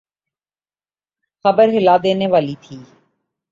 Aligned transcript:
خبر 1.45 1.67
ہلا 1.77 1.95
دینے 2.03 2.27
والی 2.27 2.55
تھی۔ 2.61 2.77